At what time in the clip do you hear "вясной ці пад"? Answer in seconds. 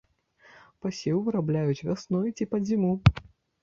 1.87-2.61